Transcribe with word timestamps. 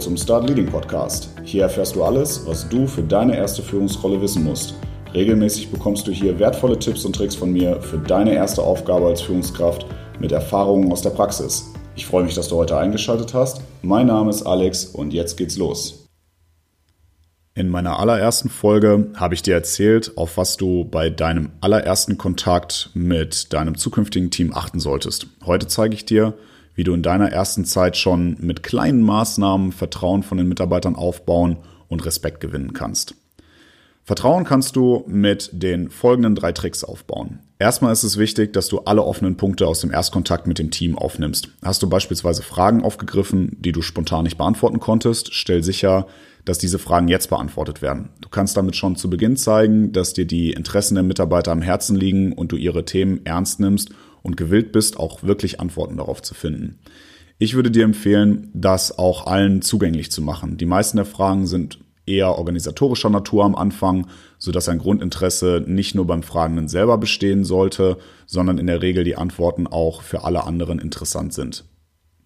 Zum 0.00 0.16
Start 0.16 0.48
Leading 0.48 0.64
Podcast. 0.64 1.28
Hier 1.44 1.64
erfährst 1.64 1.94
du 1.94 2.02
alles, 2.02 2.46
was 2.46 2.66
du 2.66 2.86
für 2.86 3.02
deine 3.02 3.36
erste 3.36 3.62
Führungsrolle 3.62 4.18
wissen 4.22 4.42
musst. 4.42 4.74
Regelmäßig 5.12 5.70
bekommst 5.70 6.06
du 6.06 6.10
hier 6.10 6.38
wertvolle 6.38 6.78
Tipps 6.78 7.04
und 7.04 7.14
Tricks 7.14 7.34
von 7.34 7.52
mir 7.52 7.82
für 7.82 7.98
deine 7.98 8.32
erste 8.32 8.62
Aufgabe 8.62 9.08
als 9.08 9.20
Führungskraft 9.20 9.84
mit 10.18 10.32
Erfahrungen 10.32 10.90
aus 10.90 11.02
der 11.02 11.10
Praxis. 11.10 11.70
Ich 11.96 12.06
freue 12.06 12.24
mich, 12.24 12.34
dass 12.34 12.48
du 12.48 12.56
heute 12.56 12.78
eingeschaltet 12.78 13.34
hast. 13.34 13.60
Mein 13.82 14.06
Name 14.06 14.30
ist 14.30 14.42
Alex 14.42 14.86
und 14.86 15.12
jetzt 15.12 15.36
geht's 15.36 15.58
los. 15.58 16.08
In 17.54 17.68
meiner 17.68 17.98
allerersten 17.98 18.48
Folge 18.48 19.08
habe 19.16 19.34
ich 19.34 19.42
dir 19.42 19.52
erzählt, 19.52 20.16
auf 20.16 20.38
was 20.38 20.56
du 20.56 20.86
bei 20.86 21.10
deinem 21.10 21.50
allerersten 21.60 22.16
Kontakt 22.16 22.88
mit 22.94 23.52
deinem 23.52 23.76
zukünftigen 23.76 24.30
Team 24.30 24.54
achten 24.54 24.80
solltest. 24.80 25.26
Heute 25.44 25.66
zeige 25.66 25.94
ich 25.94 26.06
dir, 26.06 26.32
wie 26.80 26.84
du 26.84 26.94
in 26.94 27.02
deiner 27.02 27.30
ersten 27.30 27.66
Zeit 27.66 27.98
schon 27.98 28.38
mit 28.40 28.62
kleinen 28.62 29.02
Maßnahmen 29.02 29.70
Vertrauen 29.70 30.22
von 30.22 30.38
den 30.38 30.48
Mitarbeitern 30.48 30.96
aufbauen 30.96 31.58
und 31.88 32.06
Respekt 32.06 32.40
gewinnen 32.40 32.72
kannst. 32.72 33.14
Vertrauen 34.02 34.44
kannst 34.44 34.76
du 34.76 35.04
mit 35.06 35.50
den 35.52 35.90
folgenden 35.90 36.34
drei 36.34 36.52
Tricks 36.52 36.82
aufbauen. 36.82 37.40
Erstmal 37.58 37.92
ist 37.92 38.02
es 38.02 38.16
wichtig, 38.16 38.54
dass 38.54 38.68
du 38.68 38.78
alle 38.78 39.02
offenen 39.02 39.36
Punkte 39.36 39.66
aus 39.66 39.82
dem 39.82 39.90
Erstkontakt 39.90 40.46
mit 40.46 40.58
dem 40.58 40.70
Team 40.70 40.96
aufnimmst. 40.96 41.50
Hast 41.62 41.82
du 41.82 41.88
beispielsweise 41.90 42.42
Fragen 42.42 42.82
aufgegriffen, 42.82 43.58
die 43.60 43.72
du 43.72 43.82
spontan 43.82 44.24
nicht 44.24 44.38
beantworten 44.38 44.80
konntest, 44.80 45.34
stell 45.34 45.62
sicher, 45.62 46.06
dass 46.46 46.56
diese 46.56 46.78
Fragen 46.78 47.08
jetzt 47.08 47.28
beantwortet 47.28 47.82
werden. 47.82 48.08
Du 48.22 48.30
kannst 48.30 48.56
damit 48.56 48.74
schon 48.74 48.96
zu 48.96 49.10
Beginn 49.10 49.36
zeigen, 49.36 49.92
dass 49.92 50.14
dir 50.14 50.24
die 50.24 50.52
Interessen 50.52 50.94
der 50.94 51.04
Mitarbeiter 51.04 51.52
am 51.52 51.60
Herzen 51.60 51.94
liegen 51.94 52.32
und 52.32 52.52
du 52.52 52.56
ihre 52.56 52.86
Themen 52.86 53.20
ernst 53.26 53.60
nimmst 53.60 53.90
und 54.22 54.36
gewillt 54.36 54.72
bist, 54.72 54.98
auch 54.98 55.22
wirklich 55.22 55.60
Antworten 55.60 55.96
darauf 55.96 56.22
zu 56.22 56.34
finden. 56.34 56.78
Ich 57.38 57.54
würde 57.54 57.70
dir 57.70 57.84
empfehlen, 57.84 58.50
das 58.52 58.98
auch 58.98 59.26
allen 59.26 59.62
zugänglich 59.62 60.10
zu 60.10 60.20
machen. 60.20 60.58
Die 60.58 60.66
meisten 60.66 60.98
der 60.98 61.06
Fragen 61.06 61.46
sind 61.46 61.78
eher 62.04 62.36
organisatorischer 62.36 63.08
Natur 63.08 63.44
am 63.44 63.54
Anfang, 63.54 64.08
so 64.38 64.52
dass 64.52 64.68
ein 64.68 64.78
Grundinteresse 64.78 65.64
nicht 65.66 65.94
nur 65.94 66.06
beim 66.06 66.22
Fragenden 66.22 66.68
selber 66.68 66.98
bestehen 66.98 67.44
sollte, 67.44 67.98
sondern 68.26 68.58
in 68.58 68.66
der 68.66 68.82
Regel 68.82 69.04
die 69.04 69.16
Antworten 69.16 69.66
auch 69.66 70.02
für 70.02 70.24
alle 70.24 70.44
anderen 70.44 70.78
interessant 70.78 71.32
sind. 71.32 71.64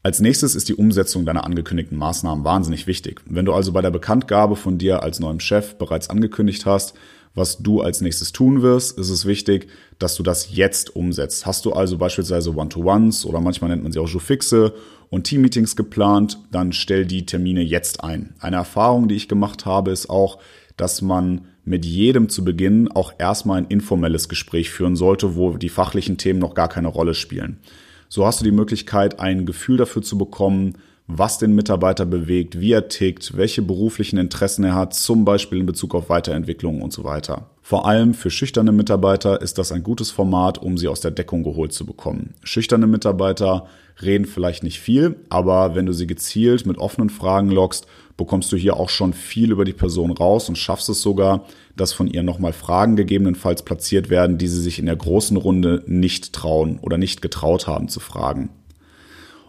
Als 0.04 0.20
nächstes 0.20 0.54
ist 0.54 0.68
die 0.68 0.74
Umsetzung 0.74 1.24
deiner 1.24 1.44
angekündigten 1.44 1.96
Maßnahmen 1.96 2.44
wahnsinnig 2.44 2.86
wichtig. 2.86 3.22
Wenn 3.24 3.46
du 3.46 3.54
also 3.54 3.72
bei 3.72 3.80
der 3.80 3.90
Bekanntgabe 3.90 4.54
von 4.54 4.76
dir 4.76 5.02
als 5.02 5.18
neuem 5.18 5.40
Chef 5.40 5.76
bereits 5.76 6.10
angekündigt 6.10 6.66
hast, 6.66 6.92
was 7.34 7.62
du 7.62 7.80
als 7.80 8.02
nächstes 8.02 8.30
tun 8.30 8.60
wirst, 8.60 8.98
ist 8.98 9.08
es 9.08 9.24
wichtig, 9.24 9.68
dass 9.98 10.14
du 10.16 10.22
das 10.22 10.54
jetzt 10.54 10.94
umsetzt. 10.94 11.46
Hast 11.46 11.64
du 11.64 11.72
also 11.72 11.96
beispielsweise 11.96 12.54
One-to-Ones 12.54 13.24
oder 13.24 13.40
manchmal 13.40 13.70
nennt 13.70 13.82
man 13.82 13.92
sie 13.92 13.98
auch 13.98 14.06
Joe-Fixe 14.06 14.74
und 15.08 15.24
Team-Meetings 15.24 15.74
geplant, 15.74 16.38
dann 16.52 16.74
stell 16.74 17.06
die 17.06 17.24
Termine 17.24 17.62
jetzt 17.62 18.04
ein. 18.04 18.34
Eine 18.40 18.56
Erfahrung, 18.56 19.08
die 19.08 19.14
ich 19.14 19.26
gemacht 19.26 19.64
habe, 19.64 19.90
ist 19.90 20.10
auch, 20.10 20.38
dass 20.76 21.00
man 21.00 21.46
mit 21.64 21.86
jedem 21.86 22.28
zu 22.28 22.44
Beginn 22.44 22.92
auch 22.92 23.14
erstmal 23.16 23.56
ein 23.56 23.68
informelles 23.68 24.28
Gespräch 24.28 24.68
führen 24.68 24.96
sollte, 24.96 25.34
wo 25.34 25.56
die 25.56 25.70
fachlichen 25.70 26.18
Themen 26.18 26.40
noch 26.40 26.54
gar 26.54 26.68
keine 26.68 26.88
Rolle 26.88 27.14
spielen. 27.14 27.58
So 28.14 28.24
hast 28.24 28.40
du 28.40 28.44
die 28.44 28.52
Möglichkeit, 28.52 29.18
ein 29.18 29.44
Gefühl 29.44 29.76
dafür 29.76 30.00
zu 30.00 30.16
bekommen, 30.16 30.78
was 31.08 31.38
den 31.38 31.56
Mitarbeiter 31.56 32.06
bewegt, 32.06 32.60
wie 32.60 32.70
er 32.70 32.86
tickt, 32.86 33.36
welche 33.36 33.60
beruflichen 33.60 34.20
Interessen 34.20 34.62
er 34.62 34.76
hat, 34.76 34.94
zum 34.94 35.24
Beispiel 35.24 35.58
in 35.58 35.66
Bezug 35.66 35.96
auf 35.96 36.10
Weiterentwicklung 36.10 36.80
und 36.80 36.92
so 36.92 37.02
weiter. 37.02 37.50
Vor 37.66 37.86
allem 37.86 38.12
für 38.12 38.28
schüchterne 38.28 38.72
Mitarbeiter 38.72 39.40
ist 39.40 39.56
das 39.56 39.72
ein 39.72 39.82
gutes 39.82 40.10
Format, 40.10 40.58
um 40.58 40.76
sie 40.76 40.86
aus 40.86 41.00
der 41.00 41.12
Deckung 41.12 41.42
geholt 41.42 41.72
zu 41.72 41.86
bekommen. 41.86 42.34
Schüchterne 42.42 42.86
Mitarbeiter 42.86 43.68
reden 44.02 44.26
vielleicht 44.26 44.62
nicht 44.62 44.80
viel, 44.80 45.16
aber 45.30 45.74
wenn 45.74 45.86
du 45.86 45.94
sie 45.94 46.06
gezielt 46.06 46.66
mit 46.66 46.76
offenen 46.76 47.08
Fragen 47.08 47.48
lockst, 47.48 47.86
bekommst 48.18 48.52
du 48.52 48.58
hier 48.58 48.76
auch 48.76 48.90
schon 48.90 49.14
viel 49.14 49.50
über 49.50 49.64
die 49.64 49.72
Person 49.72 50.10
raus 50.10 50.50
und 50.50 50.58
schaffst 50.58 50.90
es 50.90 51.00
sogar, 51.00 51.46
dass 51.74 51.94
von 51.94 52.06
ihr 52.06 52.22
nochmal 52.22 52.52
Fragen 52.52 52.96
gegebenenfalls 52.96 53.62
platziert 53.62 54.10
werden, 54.10 54.36
die 54.36 54.48
sie 54.48 54.60
sich 54.60 54.78
in 54.78 54.84
der 54.84 54.96
großen 54.96 55.38
Runde 55.38 55.82
nicht 55.86 56.34
trauen 56.34 56.78
oder 56.82 56.98
nicht 56.98 57.22
getraut 57.22 57.66
haben 57.66 57.88
zu 57.88 57.98
fragen. 57.98 58.50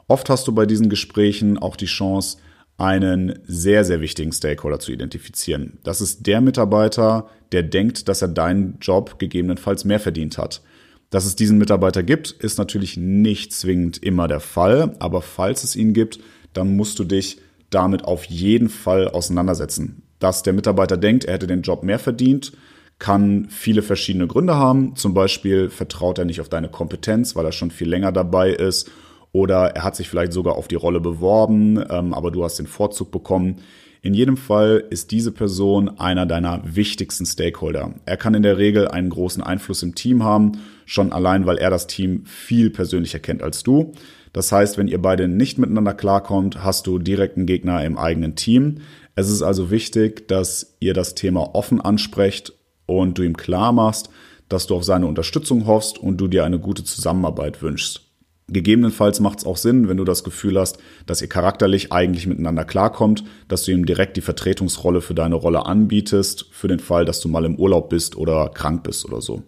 Oft 0.07 0.29
hast 0.29 0.47
du 0.47 0.53
bei 0.53 0.65
diesen 0.65 0.87
Gesprächen 0.87 1.57
auch 1.57 1.75
die 1.75 1.85
Chance, 1.85 2.37
einen 2.77 3.39
sehr, 3.45 3.85
sehr 3.85 4.01
wichtigen 4.01 4.31
Stakeholder 4.31 4.79
zu 4.79 4.91
identifizieren. 4.91 5.79
Das 5.83 6.01
ist 6.01 6.27
der 6.27 6.41
Mitarbeiter, 6.41 7.29
der 7.51 7.63
denkt, 7.63 8.09
dass 8.09 8.21
er 8.21 8.27
deinen 8.27 8.77
Job 8.81 9.17
gegebenenfalls 9.17 9.85
mehr 9.85 9.99
verdient 9.99 10.37
hat. 10.37 10.61
Dass 11.09 11.25
es 11.25 11.35
diesen 11.35 11.57
Mitarbeiter 11.57 12.03
gibt, 12.03 12.31
ist 12.31 12.57
natürlich 12.57 12.97
nicht 12.97 13.53
zwingend 13.53 14.03
immer 14.03 14.27
der 14.27 14.41
Fall, 14.41 14.95
aber 14.99 15.21
falls 15.21 15.63
es 15.63 15.75
ihn 15.75 15.93
gibt, 15.93 16.19
dann 16.53 16.75
musst 16.75 16.99
du 16.99 17.05
dich 17.05 17.39
damit 17.69 18.03
auf 18.03 18.25
jeden 18.25 18.69
Fall 18.69 19.07
auseinandersetzen. 19.07 20.03
Dass 20.19 20.43
der 20.43 20.53
Mitarbeiter 20.53 20.97
denkt, 20.97 21.25
er 21.25 21.35
hätte 21.35 21.47
den 21.47 21.61
Job 21.61 21.83
mehr 21.83 21.99
verdient, 21.99 22.53
kann 22.99 23.47
viele 23.49 23.81
verschiedene 23.81 24.27
Gründe 24.27 24.55
haben. 24.55 24.95
Zum 24.95 25.13
Beispiel 25.13 25.69
vertraut 25.69 26.17
er 26.17 26.25
nicht 26.25 26.41
auf 26.41 26.49
deine 26.49 26.69
Kompetenz, 26.69 27.35
weil 27.35 27.45
er 27.45 27.51
schon 27.51 27.71
viel 27.71 27.89
länger 27.89 28.11
dabei 28.11 28.51
ist 28.51 28.89
oder 29.35 29.75
er 29.75 29.83
hat 29.83 29.97
sich 29.97 30.07
vielleicht 30.07 30.31
sogar 30.31 30.55
auf 30.55 30.69
die 30.69 30.75
Rolle 30.75 31.01
beworben, 31.01 31.83
ähm, 31.89 32.13
aber 32.13 32.31
du 32.31 32.45
hast 32.45 32.57
den 32.57 32.67
Vorzug 32.67 33.11
bekommen. 33.11 33.57
In 34.01 34.13
jedem 34.13 34.37
Fall 34.37 34.85
ist 34.89 35.11
diese 35.11 35.33
Person 35.33 35.99
einer 35.99 36.25
deiner 36.25 36.61
wichtigsten 36.63 37.25
Stakeholder. 37.25 37.95
Er 38.05 38.15
kann 38.15 38.33
in 38.33 38.43
der 38.43 38.57
Regel 38.57 38.87
einen 38.87 39.09
großen 39.09 39.43
Einfluss 39.43 39.83
im 39.83 39.93
Team 39.93 40.23
haben, 40.23 40.53
schon 40.85 41.11
allein, 41.11 41.45
weil 41.45 41.57
er 41.57 41.69
das 41.69 41.87
Team 41.87 42.23
viel 42.25 42.69
persönlicher 42.69 43.19
kennt 43.19 43.43
als 43.43 43.63
du. 43.63 43.91
Das 44.31 44.53
heißt, 44.53 44.77
wenn 44.77 44.87
ihr 44.87 45.01
beide 45.01 45.27
nicht 45.27 45.57
miteinander 45.57 45.93
klarkommt, 45.93 46.63
hast 46.63 46.87
du 46.87 46.97
direkten 46.97 47.45
Gegner 47.45 47.83
im 47.83 47.97
eigenen 47.97 48.37
Team. 48.37 48.77
Es 49.15 49.29
ist 49.29 49.41
also 49.41 49.69
wichtig, 49.69 50.29
dass 50.29 50.77
ihr 50.79 50.93
das 50.93 51.13
Thema 51.13 51.55
offen 51.55 51.81
ansprecht 51.81 52.53
und 52.85 53.17
du 53.17 53.23
ihm 53.23 53.35
klar 53.35 53.73
machst, 53.73 54.09
dass 54.47 54.65
du 54.65 54.75
auf 54.75 54.85
seine 54.85 55.07
Unterstützung 55.07 55.65
hoffst 55.65 55.97
und 55.97 56.21
du 56.21 56.29
dir 56.29 56.45
eine 56.45 56.59
gute 56.59 56.85
Zusammenarbeit 56.85 57.61
wünschst. 57.61 58.04
Gegebenenfalls 58.47 59.19
macht 59.21 59.39
es 59.39 59.45
auch 59.45 59.57
Sinn, 59.57 59.89
wenn 59.89 59.97
du 59.97 60.03
das 60.03 60.23
Gefühl 60.23 60.59
hast, 60.59 60.77
dass 61.07 61.21
ihr 61.21 61.27
charakterlich 61.27 61.91
eigentlich 61.91 62.27
miteinander 62.27 62.63
klarkommt, 62.63 63.23
dass 63.47 63.63
du 63.63 63.71
ihm 63.71 63.87
direkt 63.87 64.17
die 64.17 64.21
Vertretungsrolle 64.21 65.01
für 65.01 65.15
deine 65.15 65.35
Rolle 65.35 65.65
anbietest, 65.65 66.45
für 66.51 66.67
den 66.67 66.79
Fall, 66.79 67.05
dass 67.05 67.19
du 67.21 67.27
mal 67.27 67.45
im 67.45 67.55
Urlaub 67.55 67.89
bist 67.89 68.15
oder 68.15 68.49
krank 68.49 68.83
bist 68.83 69.05
oder 69.05 69.19
so. 69.19 69.41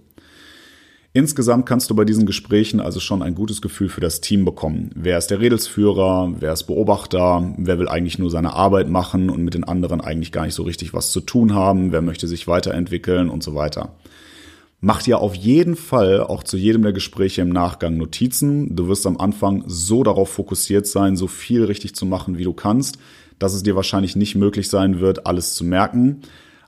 Insgesamt 1.13 1.66
kannst 1.66 1.90
du 1.90 1.96
bei 1.96 2.06
diesen 2.06 2.25
Gesprächen 2.25 2.80
also 2.80 3.00
schon 3.00 3.24
ein 3.24 3.34
gutes 3.34 3.62
Gefühl 3.62 3.90
für 3.90 4.02
das 4.02 4.22
Team 4.22 4.46
bekommen. 4.46 4.91
Wer 4.94 5.18
ist 5.18 5.28
der 5.28 5.40
Redelsführer? 5.40 6.34
Wer 6.40 6.53
ist 6.53 6.63
Beobachter? 6.63 7.56
Wer 7.57 7.80
will 7.80 7.88
eigentlich 7.88 8.19
nur 8.19 8.30
seine 8.30 8.53
Arbeit 8.53 8.90
machen 8.90 9.30
und 9.30 9.44
mit 9.44 9.53
den 9.53 9.63
anderen 9.63 10.02
eigentlich 10.02 10.31
gar 10.31 10.46
nicht 10.46 10.53
so 10.53 10.63
richtig 10.63 10.94
was 10.94 11.12
zu 11.12 11.22
tun 11.22 11.53
haben? 11.53 11.91
Wer 11.91 12.02
möchte 12.02 12.28
sich 12.28 12.47
weiterentwickeln 12.47 13.30
und 13.30 13.41
so 13.41 13.56
weiter? 13.56 13.96
Mach 14.79 15.01
dir 15.01 15.19
auf 15.19 15.33
jeden 15.33 15.75
Fall 15.75 16.21
auch 16.21 16.43
zu 16.43 16.55
jedem 16.55 16.83
der 16.83 16.93
Gespräche 16.93 17.41
im 17.41 17.49
Nachgang 17.49 17.97
Notizen. 17.97 18.75
Du 18.75 18.88
wirst 18.88 19.07
am 19.07 19.17
Anfang 19.17 19.63
so 19.65 20.03
darauf 20.03 20.29
fokussiert 20.29 20.85
sein, 20.85 21.17
so 21.17 21.25
viel 21.25 21.63
richtig 21.63 21.95
zu 21.95 22.05
machen, 22.05 22.38
wie 22.38 22.43
du 22.43 22.53
kannst, 22.53 22.99
dass 23.39 23.55
es 23.55 23.63
dir 23.63 23.75
wahrscheinlich 23.75 24.15
nicht 24.15 24.35
möglich 24.35 24.69
sein 24.69 24.99
wird, 24.99 25.25
alles 25.25 25.55
zu 25.55 25.63
merken. 25.63 26.21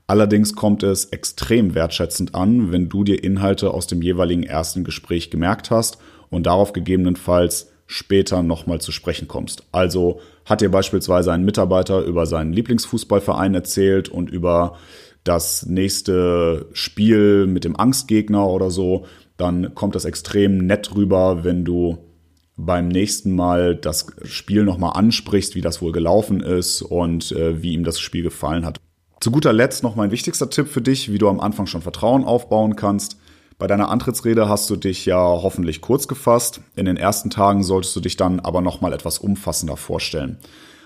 Allerdings 0.08 0.56
kommt 0.56 0.82
es 0.82 1.06
extrem 1.06 1.76
wertschätzend 1.76 2.34
an, 2.34 2.72
wenn 2.72 2.90
du 2.90 3.04
dir 3.04 3.24
Inhalte 3.24 3.72
aus 3.72 3.86
dem 3.86 4.02
jeweiligen 4.02 4.42
ersten 4.42 4.84
Gespräch 4.84 5.30
gemerkt 5.30 5.70
hast 5.70 6.00
und 6.32 6.48
darauf 6.48 6.74
gegebenenfalls 6.74 7.68
später 7.86 8.42
nochmal 8.42 8.82
zu 8.82 8.92
sprechen 8.92 9.28
kommst. 9.28 9.64
Also 9.72 10.20
hat 10.46 10.62
dir 10.62 10.70
beispielsweise 10.70 11.32
ein 11.32 11.46
Mitarbeiter 11.46 12.02
über 12.02 12.26
seinen 12.26 12.54
Lieblingsfußballverein 12.54 13.54
erzählt 13.54 14.10
und 14.10 14.32
über 14.32 14.78
das 15.30 15.68
nächste 15.68 16.66
Spiel 16.74 17.46
mit 17.46 17.64
dem 17.64 17.76
Angstgegner 17.76 18.48
oder 18.48 18.72
so, 18.72 19.06
dann 19.38 19.76
kommt 19.76 19.94
das 19.94 20.06
extrem 20.06 20.58
nett 20.58 20.96
rüber, 20.96 21.44
wenn 21.44 21.64
du 21.64 22.00
beim 22.58 22.88
nächsten 22.88 23.36
Mal 23.36 23.76
das 23.76 24.08
Spiel 24.24 24.64
nochmal 24.64 24.94
ansprichst, 24.96 25.54
wie 25.54 25.62
das 25.62 25.84
wohl 25.84 25.92
gelaufen 25.92 26.42
ist 26.42 26.82
und 26.82 27.32
äh, 27.32 27.62
wie 27.62 27.74
ihm 27.74 27.84
das 27.84 28.00
Spiel 28.00 28.24
gefallen 28.24 28.66
hat. 28.66 28.80
Zu 29.20 29.30
guter 29.30 29.54
Letzt 29.54 29.84
noch 29.84 29.96
mein 29.96 30.10
wichtigster 30.10 30.50
Tipp 30.50 30.68
für 30.68 30.82
dich, 30.82 31.12
wie 31.12 31.20
du 31.20 31.30
am 31.30 31.40
Anfang 31.40 31.68
schon 31.68 31.84
Vertrauen 31.84 32.24
aufbauen 32.24 32.76
kannst. 32.76 33.18
Bei 33.60 33.68
deiner 33.68 33.90
Antrittsrede 33.90 34.50
hast 34.50 34.68
du 34.70 34.78
dich 34.78 35.06
ja 35.06 35.20
hoffentlich 35.20 35.80
kurz 35.82 36.08
gefasst. 36.08 36.62
In 36.76 36.86
den 36.86 36.98
ersten 36.98 37.30
Tagen 37.30 37.62
solltest 37.64 37.96
du 37.96 38.00
dich 38.00 38.18
dann 38.18 38.40
aber 38.40 38.62
nochmal 38.62 38.94
etwas 38.94 39.20
umfassender 39.20 39.78
vorstellen. 39.78 40.40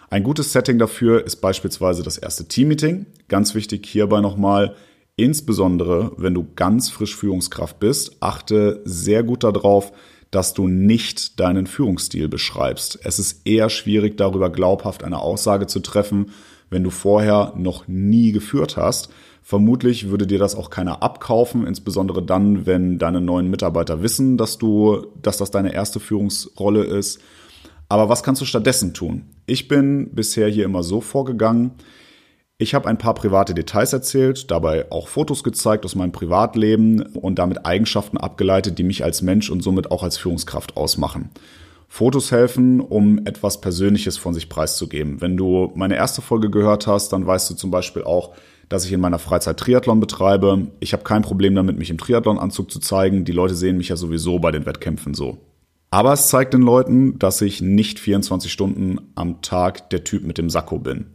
Ein 0.10 0.24
gutes 0.24 0.54
Setting 0.54 0.78
dafür 0.80 1.26
ist 1.26 1.38
beispielsweise 1.38 2.04
das 2.04 2.18
erste 2.18 2.48
Teammeeting. 2.48 3.06
Ganz 3.28 3.56
wichtig 3.56 3.86
hierbei 3.86 4.22
nochmal, 4.22 4.76
insbesondere 5.16 6.12
wenn 6.18 6.34
du 6.34 6.48
ganz 6.56 6.90
frisch 6.90 7.16
Führungskraft 7.16 7.80
bist, 7.80 8.18
achte 8.20 8.82
sehr 8.86 9.24
gut 9.24 9.44
darauf, 9.44 9.92
dass 10.32 10.54
du 10.54 10.68
nicht 10.68 11.40
deinen 11.40 11.68
Führungsstil 11.68 12.28
beschreibst. 12.28 13.00
Es 13.04 13.20
ist 13.20 13.46
eher 13.46 13.70
schwierig, 13.70 14.18
darüber 14.18 14.50
glaubhaft 14.50 15.04
eine 15.04 15.20
Aussage 15.20 15.68
zu 15.68 15.80
treffen, 15.80 16.32
wenn 16.70 16.84
du 16.84 16.90
vorher 16.90 17.54
noch 17.56 17.88
nie 17.88 18.32
geführt 18.32 18.76
hast. 18.78 19.10
Vermutlich 19.44 20.10
würde 20.10 20.26
dir 20.26 20.40
das 20.40 20.56
auch 20.56 20.70
keiner 20.70 21.04
abkaufen, 21.04 21.68
insbesondere 21.68 22.24
dann, 22.24 22.66
wenn 22.66 22.98
deine 22.98 23.22
neuen 23.22 23.50
Mitarbeiter 23.50 24.02
wissen, 24.02 24.38
dass 24.38 24.58
du, 24.58 25.06
dass 25.22 25.38
das 25.38 25.52
deine 25.52 25.74
erste 25.74 26.00
Führungsrolle 26.00 26.84
ist 26.84 27.20
Aber 27.94 28.10
was 28.10 28.24
kannst 28.24 28.42
du 28.42 28.46
stattdessen 28.46 28.96
tun? 28.96 29.26
Ich 29.46 29.68
bin 29.68 30.16
bisher 30.16 30.48
hier 30.48 30.66
immer 30.66 30.82
so 30.82 31.00
vorgegangen, 31.00 31.74
ich 32.58 32.74
habe 32.74 32.90
ein 32.90 32.98
paar 32.98 33.14
private 33.14 33.54
Details 33.54 33.94
erzählt, 33.94 34.50
dabei 34.50 34.92
auch 34.92 35.08
Fotos 35.08 35.44
gezeigt 35.44 35.86
aus 35.86 35.94
meinem 35.94 36.12
Privatleben 36.12 37.04
und 37.04 37.38
damit 37.38 37.68
Eigenschaften 37.68 38.18
abgeleitet, 38.18 38.80
die 38.80 38.84
mich 38.84 39.04
als 39.04 39.22
Mensch 39.22 39.52
und 39.52 39.62
somit 39.62 39.92
auch 39.92 40.02
als 40.02 40.18
Führungskraft 40.18 40.76
ausmachen. 40.76 41.30
Fotos 41.88 42.32
helfen, 42.32 42.80
um 42.80 43.28
etwas 43.28 43.62
Persönliches 43.62 44.18
von 44.18 44.34
sich 44.34 44.50
preiszugeben. 44.50 45.22
Wenn 45.22 45.38
du 45.38 45.72
meine 45.76 45.96
erste 45.96 46.24
Folge 46.24 46.50
gehört 46.50 46.88
hast, 46.88 47.14
dann 47.14 47.28
weißt 47.28 47.52
du 47.52 47.54
zum 47.54 47.70
Beispiel 47.70 48.06
auch, 48.06 48.32
dass 48.70 48.86
ich 48.86 48.92
in 48.92 49.02
meiner 49.02 49.20
Freizeit 49.20 49.60
Triathlon 49.60 50.00
betreibe. 50.00 50.70
Ich 50.80 50.94
habe 50.94 51.04
kein 51.04 51.22
Problem 51.22 51.54
damit, 51.54 51.78
mich 51.78 51.92
im 51.92 52.00
Triathlonanzug 52.00 52.72
zu 52.72 52.80
zeigen. 52.80 53.24
Die 53.24 53.34
Leute 53.34 53.54
sehen 53.54 53.78
mich 53.78 53.90
ja 53.90 53.98
sowieso 53.98 54.40
bei 54.40 54.50
den 54.50 54.66
Wettkämpfen 54.66 55.14
so. 55.14 55.38
Aber 55.94 56.14
es 56.14 56.28
zeigt 56.28 56.56
den 56.56 56.64
Leuten, 56.64 57.20
dass 57.20 57.40
ich 57.40 57.62
nicht 57.62 58.00
24 58.00 58.52
Stunden 58.52 59.12
am 59.14 59.44
Tag 59.44 59.92
der 59.92 60.04
Typ 60.04 60.24
mit 60.24 60.40
dem 60.40 60.50
Sakko 60.50 60.80
bin. 60.80 61.12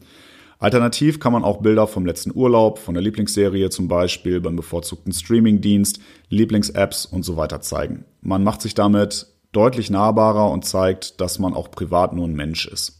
Alternativ 0.60 1.18
kann 1.18 1.32
man 1.32 1.42
auch 1.42 1.62
Bilder 1.62 1.88
vom 1.88 2.06
letzten 2.06 2.30
Urlaub, 2.32 2.78
von 2.78 2.94
der 2.94 3.02
Lieblingsserie 3.02 3.70
zum 3.70 3.88
Beispiel, 3.88 4.40
beim 4.40 4.54
bevorzugten 4.54 5.12
Streamingdienst, 5.12 5.98
Lieblings-Apps 6.28 7.06
und 7.06 7.24
so 7.24 7.36
weiter 7.36 7.60
zeigen. 7.60 8.04
Man 8.20 8.44
macht 8.44 8.62
sich 8.62 8.74
damit 8.74 9.26
deutlich 9.50 9.90
nahbarer 9.90 10.48
und 10.48 10.64
zeigt, 10.64 11.20
dass 11.20 11.40
man 11.40 11.54
auch 11.54 11.72
privat 11.72 12.12
nur 12.12 12.28
ein 12.28 12.36
Mensch 12.36 12.68
ist. 12.68 12.97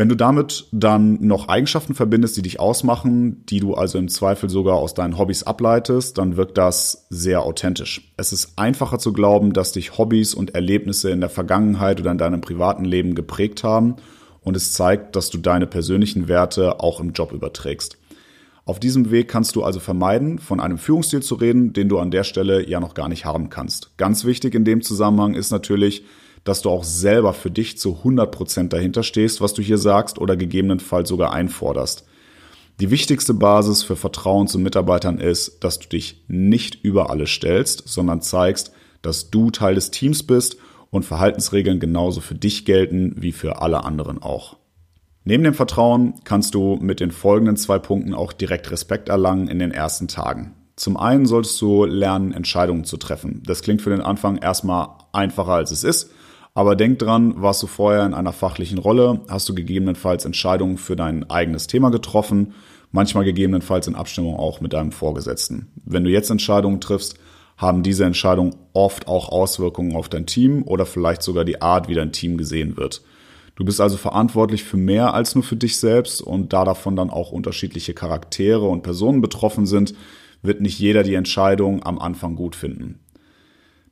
Wenn 0.00 0.08
du 0.08 0.14
damit 0.14 0.66
dann 0.72 1.18
noch 1.20 1.48
Eigenschaften 1.48 1.94
verbindest, 1.94 2.34
die 2.34 2.40
dich 2.40 2.58
ausmachen, 2.58 3.44
die 3.44 3.60
du 3.60 3.74
also 3.74 3.98
im 3.98 4.08
Zweifel 4.08 4.48
sogar 4.48 4.76
aus 4.76 4.94
deinen 4.94 5.18
Hobbys 5.18 5.42
ableitest, 5.42 6.16
dann 6.16 6.38
wirkt 6.38 6.56
das 6.56 7.06
sehr 7.10 7.42
authentisch. 7.42 8.10
Es 8.16 8.32
ist 8.32 8.54
einfacher 8.56 8.98
zu 8.98 9.12
glauben, 9.12 9.52
dass 9.52 9.72
dich 9.72 9.98
Hobbys 9.98 10.32
und 10.32 10.54
Erlebnisse 10.54 11.10
in 11.10 11.20
der 11.20 11.28
Vergangenheit 11.28 12.00
oder 12.00 12.12
in 12.12 12.16
deinem 12.16 12.40
privaten 12.40 12.86
Leben 12.86 13.14
geprägt 13.14 13.62
haben 13.62 13.96
und 14.40 14.56
es 14.56 14.72
zeigt, 14.72 15.16
dass 15.16 15.28
du 15.28 15.36
deine 15.36 15.66
persönlichen 15.66 16.28
Werte 16.28 16.80
auch 16.80 16.98
im 17.00 17.12
Job 17.12 17.32
überträgst. 17.32 17.98
Auf 18.64 18.80
diesem 18.80 19.10
Weg 19.10 19.28
kannst 19.28 19.54
du 19.54 19.64
also 19.64 19.80
vermeiden, 19.80 20.38
von 20.38 20.60
einem 20.60 20.78
Führungsstil 20.78 21.20
zu 21.20 21.34
reden, 21.34 21.74
den 21.74 21.90
du 21.90 21.98
an 21.98 22.10
der 22.10 22.24
Stelle 22.24 22.66
ja 22.66 22.80
noch 22.80 22.94
gar 22.94 23.10
nicht 23.10 23.26
haben 23.26 23.50
kannst. 23.50 23.90
Ganz 23.98 24.24
wichtig 24.24 24.54
in 24.54 24.64
dem 24.64 24.80
Zusammenhang 24.80 25.34
ist 25.34 25.50
natürlich, 25.50 26.04
dass 26.44 26.62
du 26.62 26.70
auch 26.70 26.84
selber 26.84 27.32
für 27.32 27.50
dich 27.50 27.78
zu 27.78 27.98
100 27.98 28.30
Prozent 28.30 28.72
dahinter 28.72 29.02
stehst, 29.02 29.40
was 29.40 29.54
du 29.54 29.62
hier 29.62 29.78
sagst 29.78 30.18
oder 30.18 30.36
gegebenenfalls 30.36 31.08
sogar 31.08 31.32
einforderst. 31.32 32.04
Die 32.80 32.90
wichtigste 32.90 33.34
Basis 33.34 33.82
für 33.82 33.96
Vertrauen 33.96 34.48
zu 34.48 34.58
Mitarbeitern 34.58 35.18
ist, 35.18 35.62
dass 35.62 35.78
du 35.78 35.88
dich 35.88 36.24
nicht 36.28 36.82
über 36.82 37.10
alles 37.10 37.28
stellst, 37.28 37.86
sondern 37.86 38.22
zeigst, 38.22 38.72
dass 39.02 39.30
du 39.30 39.50
Teil 39.50 39.74
des 39.74 39.90
Teams 39.90 40.22
bist 40.22 40.56
und 40.90 41.04
Verhaltensregeln 41.04 41.78
genauso 41.78 42.20
für 42.20 42.34
dich 42.34 42.64
gelten 42.64 43.14
wie 43.16 43.32
für 43.32 43.60
alle 43.60 43.84
anderen 43.84 44.22
auch. 44.22 44.56
Neben 45.24 45.44
dem 45.44 45.54
Vertrauen 45.54 46.14
kannst 46.24 46.54
du 46.54 46.78
mit 46.80 47.00
den 47.00 47.10
folgenden 47.10 47.56
zwei 47.56 47.78
Punkten 47.78 48.14
auch 48.14 48.32
direkt 48.32 48.70
Respekt 48.70 49.10
erlangen 49.10 49.48
in 49.48 49.58
den 49.58 49.70
ersten 49.70 50.08
Tagen. 50.08 50.54
Zum 50.76 50.96
einen 50.96 51.26
solltest 51.26 51.60
du 51.60 51.84
lernen, 51.84 52.32
Entscheidungen 52.32 52.84
zu 52.84 52.96
treffen. 52.96 53.42
Das 53.44 53.60
klingt 53.60 53.82
für 53.82 53.90
den 53.90 54.00
Anfang 54.00 54.38
erstmal 54.38 54.88
einfacher 55.12 55.52
als 55.52 55.70
es 55.70 55.84
ist, 55.84 56.10
aber 56.54 56.76
denk 56.76 56.98
dran, 56.98 57.40
warst 57.40 57.62
du 57.62 57.66
vorher 57.66 58.04
in 58.04 58.14
einer 58.14 58.32
fachlichen 58.32 58.78
Rolle, 58.78 59.20
hast 59.28 59.48
du 59.48 59.54
gegebenenfalls 59.54 60.24
Entscheidungen 60.24 60.78
für 60.78 60.96
dein 60.96 61.28
eigenes 61.30 61.66
Thema 61.66 61.90
getroffen, 61.90 62.54
manchmal 62.92 63.24
gegebenenfalls 63.24 63.86
in 63.86 63.94
Abstimmung 63.94 64.36
auch 64.36 64.60
mit 64.60 64.72
deinem 64.72 64.92
Vorgesetzten. 64.92 65.68
Wenn 65.84 66.04
du 66.04 66.10
jetzt 66.10 66.30
Entscheidungen 66.30 66.80
triffst, 66.80 67.14
haben 67.56 67.82
diese 67.82 68.04
Entscheidungen 68.04 68.56
oft 68.72 69.06
auch 69.06 69.28
Auswirkungen 69.28 69.94
auf 69.94 70.08
dein 70.08 70.26
Team 70.26 70.62
oder 70.62 70.86
vielleicht 70.86 71.22
sogar 71.22 71.44
die 71.44 71.60
Art, 71.60 71.88
wie 71.88 71.94
dein 71.94 72.12
Team 72.12 72.36
gesehen 72.36 72.76
wird. 72.76 73.02
Du 73.54 73.64
bist 73.64 73.80
also 73.80 73.98
verantwortlich 73.98 74.64
für 74.64 74.78
mehr 74.78 75.12
als 75.12 75.34
nur 75.34 75.44
für 75.44 75.56
dich 75.56 75.76
selbst 75.76 76.22
und 76.22 76.54
da 76.54 76.64
davon 76.64 76.96
dann 76.96 77.10
auch 77.10 77.30
unterschiedliche 77.30 77.92
Charaktere 77.92 78.66
und 78.66 78.82
Personen 78.82 79.20
betroffen 79.20 79.66
sind, 79.66 79.94
wird 80.42 80.62
nicht 80.62 80.78
jeder 80.78 81.02
die 81.02 81.14
Entscheidung 81.14 81.84
am 81.84 81.98
Anfang 81.98 82.36
gut 82.36 82.56
finden. 82.56 83.00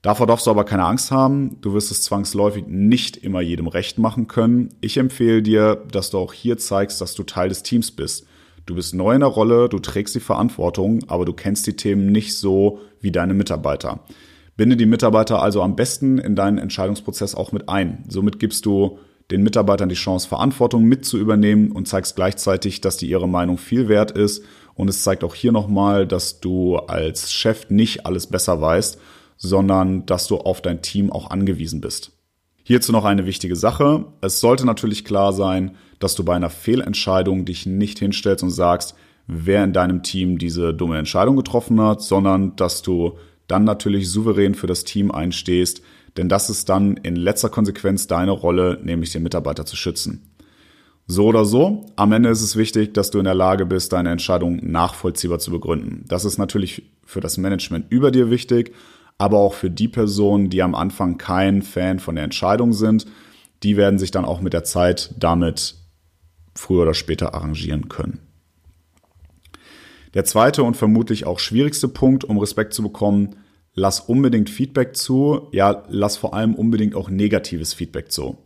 Davor 0.02 0.26
darfst 0.26 0.46
du 0.46 0.50
aber 0.50 0.64
keine 0.64 0.84
Angst 0.84 1.10
haben. 1.10 1.60
Du 1.60 1.74
wirst 1.74 1.90
es 1.90 2.02
zwangsläufig 2.02 2.64
nicht 2.68 3.16
immer 3.16 3.40
jedem 3.40 3.66
recht 3.66 3.98
machen 3.98 4.28
können. 4.28 4.68
Ich 4.80 4.96
empfehle 4.96 5.42
dir, 5.42 5.82
dass 5.90 6.10
du 6.10 6.18
auch 6.18 6.32
hier 6.32 6.56
zeigst, 6.56 7.00
dass 7.00 7.14
du 7.14 7.24
Teil 7.24 7.48
des 7.48 7.64
Teams 7.64 7.90
bist. 7.90 8.26
Du 8.64 8.74
bist 8.74 8.94
neu 8.94 9.14
in 9.14 9.20
der 9.20 9.30
Rolle, 9.30 9.68
du 9.68 9.78
trägst 9.78 10.14
die 10.14 10.20
Verantwortung, 10.20 11.00
aber 11.08 11.24
du 11.24 11.32
kennst 11.32 11.66
die 11.66 11.74
Themen 11.74 12.12
nicht 12.12 12.36
so 12.36 12.80
wie 13.00 13.10
deine 13.10 13.34
Mitarbeiter. 13.34 14.00
Binde 14.56 14.76
die 14.76 14.86
Mitarbeiter 14.86 15.40
also 15.40 15.62
am 15.62 15.74
besten 15.74 16.18
in 16.18 16.36
deinen 16.36 16.58
Entscheidungsprozess 16.58 17.34
auch 17.34 17.50
mit 17.50 17.68
ein. 17.68 18.04
Somit 18.08 18.38
gibst 18.38 18.66
du 18.66 18.98
den 19.30 19.42
Mitarbeitern 19.42 19.88
die 19.88 19.94
Chance, 19.94 20.28
Verantwortung 20.28 20.84
mit 20.84 21.04
zu 21.04 21.18
übernehmen 21.18 21.72
und 21.72 21.88
zeigst 21.88 22.16
gleichzeitig, 22.16 22.80
dass 22.80 22.96
die 22.96 23.08
ihre 23.08 23.28
Meinung 23.28 23.58
viel 23.58 23.88
wert 23.88 24.10
ist. 24.10 24.44
Und 24.74 24.88
es 24.88 25.02
zeigt 25.02 25.24
auch 25.24 25.34
hier 25.34 25.52
nochmal, 25.52 26.06
dass 26.06 26.40
du 26.40 26.76
als 26.76 27.32
Chef 27.32 27.68
nicht 27.68 28.06
alles 28.06 28.26
besser 28.26 28.60
weißt, 28.60 28.98
sondern 29.38 30.04
dass 30.04 30.26
du 30.26 30.36
auf 30.36 30.60
dein 30.60 30.82
Team 30.82 31.10
auch 31.10 31.30
angewiesen 31.30 31.80
bist. 31.80 32.12
Hierzu 32.64 32.92
noch 32.92 33.06
eine 33.06 33.24
wichtige 33.24 33.56
Sache. 33.56 34.04
Es 34.20 34.40
sollte 34.40 34.66
natürlich 34.66 35.06
klar 35.06 35.32
sein, 35.32 35.76
dass 36.00 36.14
du 36.14 36.24
bei 36.24 36.36
einer 36.36 36.50
Fehlentscheidung 36.50 37.46
dich 37.46 37.64
nicht 37.64 37.98
hinstellst 37.98 38.44
und 38.44 38.50
sagst, 38.50 38.94
wer 39.26 39.64
in 39.64 39.72
deinem 39.72 40.02
Team 40.02 40.36
diese 40.36 40.74
dumme 40.74 40.98
Entscheidung 40.98 41.36
getroffen 41.36 41.80
hat, 41.80 42.02
sondern 42.02 42.56
dass 42.56 42.82
du 42.82 43.16
dann 43.46 43.64
natürlich 43.64 44.10
souverän 44.10 44.54
für 44.54 44.66
das 44.66 44.84
Team 44.84 45.10
einstehst, 45.10 45.80
denn 46.16 46.28
das 46.28 46.50
ist 46.50 46.68
dann 46.68 46.96
in 46.98 47.16
letzter 47.16 47.48
Konsequenz 47.48 48.06
deine 48.06 48.32
Rolle, 48.32 48.78
nämlich 48.82 49.12
den 49.12 49.22
Mitarbeiter 49.22 49.64
zu 49.64 49.76
schützen. 49.76 50.30
So 51.06 51.26
oder 51.26 51.46
so, 51.46 51.86
am 51.96 52.12
Ende 52.12 52.28
ist 52.28 52.42
es 52.42 52.56
wichtig, 52.56 52.92
dass 52.92 53.10
du 53.10 53.18
in 53.18 53.24
der 53.24 53.34
Lage 53.34 53.64
bist, 53.64 53.94
deine 53.94 54.10
Entscheidung 54.10 54.60
nachvollziehbar 54.62 55.38
zu 55.38 55.50
begründen. 55.50 56.04
Das 56.06 56.26
ist 56.26 56.36
natürlich 56.36 56.82
für 57.06 57.20
das 57.20 57.38
Management 57.38 57.86
über 57.88 58.10
dir 58.10 58.30
wichtig, 58.30 58.74
aber 59.18 59.38
auch 59.38 59.54
für 59.54 59.70
die 59.70 59.88
Personen, 59.88 60.48
die 60.48 60.62
am 60.62 60.74
Anfang 60.74 61.18
kein 61.18 61.62
Fan 61.62 61.98
von 61.98 62.14
der 62.14 62.24
Entscheidung 62.24 62.72
sind, 62.72 63.06
die 63.64 63.76
werden 63.76 63.98
sich 63.98 64.12
dann 64.12 64.24
auch 64.24 64.40
mit 64.40 64.52
der 64.52 64.64
Zeit 64.64 65.14
damit 65.18 65.74
früher 66.54 66.82
oder 66.82 66.94
später 66.94 67.34
arrangieren 67.34 67.88
können. 67.88 68.20
Der 70.14 70.24
zweite 70.24 70.62
und 70.62 70.76
vermutlich 70.76 71.26
auch 71.26 71.38
schwierigste 71.38 71.88
Punkt, 71.88 72.24
um 72.24 72.38
Respekt 72.38 72.72
zu 72.72 72.82
bekommen, 72.82 73.36
lass 73.74 74.00
unbedingt 74.00 74.48
Feedback 74.48 74.96
zu, 74.96 75.48
ja, 75.52 75.84
lass 75.88 76.16
vor 76.16 76.34
allem 76.34 76.54
unbedingt 76.54 76.94
auch 76.94 77.10
negatives 77.10 77.74
Feedback 77.74 78.10
zu. 78.10 78.38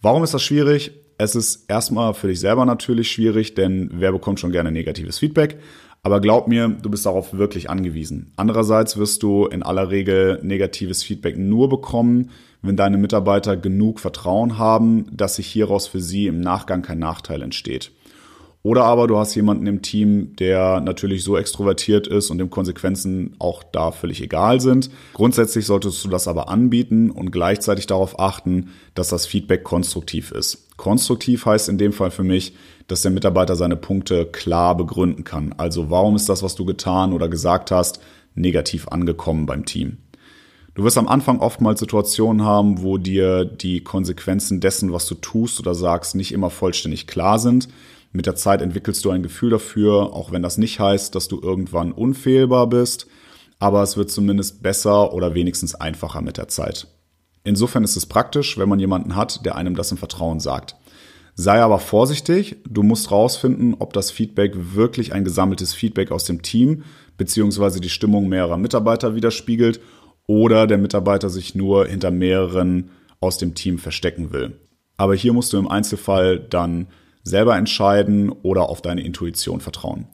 Warum 0.00 0.24
ist 0.24 0.34
das 0.34 0.42
schwierig? 0.42 0.92
Es 1.18 1.36
ist 1.36 1.66
erstmal 1.68 2.14
für 2.14 2.28
dich 2.28 2.40
selber 2.40 2.64
natürlich 2.64 3.10
schwierig, 3.10 3.54
denn 3.54 3.90
wer 3.92 4.12
bekommt 4.12 4.40
schon 4.40 4.52
gerne 4.52 4.72
negatives 4.72 5.18
Feedback? 5.18 5.58
Aber 6.04 6.20
glaub 6.20 6.48
mir, 6.48 6.68
du 6.68 6.90
bist 6.90 7.06
darauf 7.06 7.32
wirklich 7.32 7.70
angewiesen. 7.70 8.30
Andererseits 8.36 8.98
wirst 8.98 9.22
du 9.22 9.46
in 9.46 9.62
aller 9.62 9.90
Regel 9.90 10.38
negatives 10.42 11.02
Feedback 11.02 11.38
nur 11.38 11.70
bekommen, 11.70 12.30
wenn 12.60 12.76
deine 12.76 12.98
Mitarbeiter 12.98 13.56
genug 13.56 14.00
Vertrauen 14.00 14.58
haben, 14.58 15.06
dass 15.10 15.36
sich 15.36 15.46
hieraus 15.46 15.86
für 15.86 16.00
sie 16.00 16.26
im 16.26 16.40
Nachgang 16.40 16.82
kein 16.82 16.98
Nachteil 16.98 17.40
entsteht. 17.40 17.90
Oder 18.66 18.84
aber 18.84 19.06
du 19.06 19.18
hast 19.18 19.34
jemanden 19.34 19.66
im 19.66 19.82
Team, 19.82 20.36
der 20.36 20.80
natürlich 20.80 21.22
so 21.22 21.36
extrovertiert 21.36 22.06
ist 22.06 22.30
und 22.30 22.38
dem 22.38 22.48
Konsequenzen 22.48 23.36
auch 23.38 23.62
da 23.62 23.92
völlig 23.92 24.22
egal 24.22 24.58
sind. 24.58 24.88
Grundsätzlich 25.12 25.66
solltest 25.66 26.02
du 26.02 26.08
das 26.08 26.26
aber 26.26 26.48
anbieten 26.48 27.10
und 27.10 27.30
gleichzeitig 27.30 27.86
darauf 27.86 28.18
achten, 28.18 28.70
dass 28.94 29.10
das 29.10 29.26
Feedback 29.26 29.64
konstruktiv 29.64 30.30
ist. 30.32 30.74
Konstruktiv 30.78 31.44
heißt 31.44 31.68
in 31.68 31.76
dem 31.76 31.92
Fall 31.92 32.10
für 32.10 32.24
mich, 32.24 32.54
dass 32.86 33.02
der 33.02 33.10
Mitarbeiter 33.10 33.54
seine 33.54 33.76
Punkte 33.76 34.24
klar 34.24 34.74
begründen 34.74 35.24
kann. 35.24 35.54
Also 35.58 35.90
warum 35.90 36.16
ist 36.16 36.30
das, 36.30 36.42
was 36.42 36.54
du 36.54 36.64
getan 36.64 37.12
oder 37.12 37.28
gesagt 37.28 37.70
hast, 37.70 38.00
negativ 38.34 38.88
angekommen 38.88 39.44
beim 39.44 39.66
Team? 39.66 39.98
Du 40.74 40.84
wirst 40.84 40.96
am 40.96 41.06
Anfang 41.06 41.38
oftmals 41.38 41.80
Situationen 41.80 42.46
haben, 42.46 42.82
wo 42.82 42.96
dir 42.96 43.44
die 43.44 43.84
Konsequenzen 43.84 44.60
dessen, 44.60 44.90
was 44.90 45.06
du 45.06 45.16
tust 45.16 45.60
oder 45.60 45.74
sagst, 45.74 46.14
nicht 46.14 46.32
immer 46.32 46.48
vollständig 46.48 47.06
klar 47.06 47.38
sind. 47.38 47.68
Mit 48.16 48.26
der 48.26 48.36
Zeit 48.36 48.62
entwickelst 48.62 49.04
du 49.04 49.10
ein 49.10 49.24
Gefühl 49.24 49.50
dafür, 49.50 50.12
auch 50.14 50.30
wenn 50.30 50.40
das 50.40 50.56
nicht 50.56 50.78
heißt, 50.78 51.16
dass 51.16 51.26
du 51.26 51.40
irgendwann 51.42 51.90
unfehlbar 51.90 52.68
bist, 52.68 53.08
aber 53.58 53.82
es 53.82 53.96
wird 53.96 54.08
zumindest 54.08 54.62
besser 54.62 55.12
oder 55.12 55.34
wenigstens 55.34 55.74
einfacher 55.74 56.22
mit 56.22 56.36
der 56.36 56.46
Zeit. 56.46 56.86
Insofern 57.42 57.82
ist 57.82 57.96
es 57.96 58.06
praktisch, 58.06 58.56
wenn 58.56 58.68
man 58.68 58.78
jemanden 58.78 59.16
hat, 59.16 59.44
der 59.44 59.56
einem 59.56 59.74
das 59.74 59.90
im 59.90 59.98
Vertrauen 59.98 60.38
sagt. 60.38 60.76
Sei 61.34 61.60
aber 61.60 61.80
vorsichtig, 61.80 62.58
du 62.68 62.84
musst 62.84 63.10
rausfinden, 63.10 63.74
ob 63.80 63.92
das 63.92 64.12
Feedback 64.12 64.52
wirklich 64.74 65.12
ein 65.12 65.24
gesammeltes 65.24 65.74
Feedback 65.74 66.12
aus 66.12 66.22
dem 66.24 66.42
Team 66.42 66.84
bzw. 67.18 67.80
die 67.80 67.88
Stimmung 67.88 68.28
mehrerer 68.28 68.58
Mitarbeiter 68.58 69.16
widerspiegelt 69.16 69.80
oder 70.28 70.68
der 70.68 70.78
Mitarbeiter 70.78 71.30
sich 71.30 71.56
nur 71.56 71.86
hinter 71.86 72.12
mehreren 72.12 72.90
aus 73.18 73.38
dem 73.38 73.56
Team 73.56 73.78
verstecken 73.78 74.32
will. 74.32 74.60
Aber 74.96 75.16
hier 75.16 75.32
musst 75.32 75.52
du 75.52 75.58
im 75.58 75.66
Einzelfall 75.66 76.38
dann 76.38 76.86
selber 77.24 77.56
entscheiden 77.56 78.30
oder 78.30 78.68
auf 78.68 78.82
deine 78.82 79.02
Intuition 79.02 79.60
vertrauen. 79.60 80.06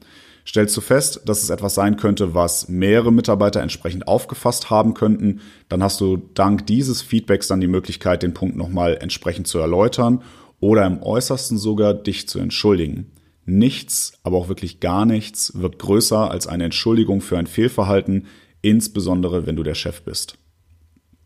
Stellst 0.47 0.77
du 0.77 0.81
fest, 0.81 1.21
dass 1.27 1.43
es 1.43 1.51
etwas 1.51 1.75
sein 1.75 1.97
könnte, 1.97 2.35
was 2.35 2.69
mehrere 2.69 3.13
Mitarbeiter 3.13 3.61
entsprechend 3.61 4.09
aufgefasst 4.09 4.71
haben 4.71 4.95
könnten, 4.95 5.41
dann 5.69 5.83
hast 5.83 6.01
du 6.01 6.17
dank 6.17 6.67
dieses 6.67 7.03
Feedbacks 7.03 7.47
dann 7.47 7.61
die 7.61 7.67
Möglichkeit, 7.67 8.23
den 8.23 8.35
Punkt 8.35 8.57
nochmal 8.57 8.97
entsprechend 9.01 9.47
zu 9.47 9.59
erläutern 9.59 10.23
oder 10.59 10.87
im 10.87 11.03
äußersten 11.03 11.59
sogar 11.59 11.95
dich 11.95 12.29
zu 12.29 12.39
entschuldigen. 12.39 13.13
Nichts, 13.45 14.15
aber 14.23 14.39
auch 14.39 14.49
wirklich 14.49 14.81
gar 14.81 15.05
nichts 15.05 15.53
wirkt 15.55 15.79
größer 15.79 16.31
als 16.31 16.47
eine 16.47 16.65
Entschuldigung 16.65 17.21
für 17.21 17.39
ein 17.39 17.47
Fehlverhalten, 17.47 18.27
insbesondere 18.63 19.47
wenn 19.47 19.57
du 19.57 19.63
der 19.63 19.75
Chef 19.75 20.03
bist. 20.03 20.40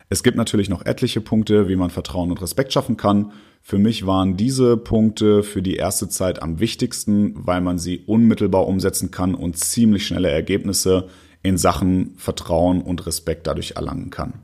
Es 0.09 0.23
gibt 0.23 0.37
natürlich 0.37 0.69
noch 0.69 0.85
etliche 0.85 1.21
Punkte, 1.21 1.69
wie 1.69 1.77
man 1.77 1.91
Vertrauen 1.91 2.31
und 2.31 2.43
Respekt 2.43 2.73
schaffen 2.73 2.97
kann. 2.97 3.33
Für 3.63 3.79
mich 3.79 4.07
waren 4.07 4.37
diese 4.37 4.77
Punkte 4.77 5.43
für 5.43 5.63
die 5.63 5.77
erste 5.77 6.09
Zeit 6.09 6.43
am 6.43 6.61
wichtigsten, 6.61 7.35
weil 7.47 7.61
man 7.61 7.79
sie 7.79 8.01
unmittelbar 8.07 8.67
umsetzen 8.67 9.11
kann 9.11 9.35
und 9.35 9.59
ziemlich 9.59 10.07
schnelle 10.07 10.31
Ergebnisse 10.31 11.09
in 11.43 11.57
Sachen 11.57 12.15
Vertrauen 12.17 12.83
und 12.83 13.07
Respekt 13.07 13.47
dadurch 13.47 13.73
erlangen 13.73 14.11
kann. 14.11 14.35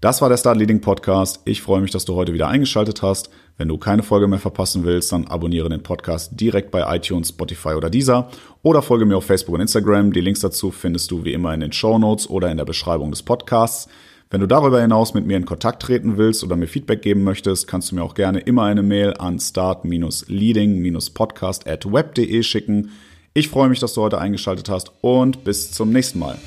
Das 0.00 0.20
war 0.20 0.28
der 0.28 0.36
Start 0.36 0.58
Leading 0.58 0.82
Podcast. 0.82 1.40
Ich 1.46 1.62
freue 1.62 1.80
mich, 1.80 1.90
dass 1.90 2.04
du 2.04 2.14
heute 2.14 2.34
wieder 2.34 2.48
eingeschaltet 2.48 3.02
hast. 3.02 3.30
Wenn 3.56 3.68
du 3.68 3.78
keine 3.78 4.02
Folge 4.02 4.28
mehr 4.28 4.38
verpassen 4.38 4.84
willst, 4.84 5.10
dann 5.10 5.26
abonniere 5.26 5.70
den 5.70 5.82
Podcast 5.82 6.38
direkt 6.38 6.70
bei 6.70 6.94
iTunes, 6.94 7.30
Spotify 7.30 7.70
oder 7.70 7.88
Deezer 7.88 8.28
oder 8.62 8.82
folge 8.82 9.06
mir 9.06 9.16
auf 9.16 9.24
Facebook 9.24 9.54
und 9.54 9.62
Instagram. 9.62 10.12
Die 10.12 10.20
Links 10.20 10.40
dazu 10.40 10.70
findest 10.70 11.10
du 11.10 11.24
wie 11.24 11.32
immer 11.32 11.54
in 11.54 11.60
den 11.60 11.72
Show 11.72 11.98
Notes 11.98 12.28
oder 12.28 12.50
in 12.50 12.58
der 12.58 12.66
Beschreibung 12.66 13.10
des 13.10 13.22
Podcasts. 13.22 13.88
Wenn 14.28 14.40
du 14.40 14.48
darüber 14.48 14.80
hinaus 14.80 15.14
mit 15.14 15.24
mir 15.24 15.36
in 15.36 15.46
Kontakt 15.46 15.82
treten 15.82 16.16
willst 16.16 16.42
oder 16.42 16.56
mir 16.56 16.66
Feedback 16.66 17.00
geben 17.00 17.22
möchtest, 17.22 17.68
kannst 17.68 17.92
du 17.92 17.94
mir 17.94 18.02
auch 18.02 18.14
gerne 18.14 18.40
immer 18.40 18.64
eine 18.64 18.82
Mail 18.82 19.14
an 19.18 19.38
start-leading-podcast 19.38 21.68
at 21.68 21.92
web.de 21.92 22.42
schicken. 22.42 22.90
Ich 23.34 23.48
freue 23.48 23.68
mich, 23.68 23.78
dass 23.78 23.94
du 23.94 24.02
heute 24.02 24.18
eingeschaltet 24.18 24.68
hast 24.68 24.90
und 25.00 25.44
bis 25.44 25.70
zum 25.70 25.92
nächsten 25.92 26.18
Mal. 26.18 26.38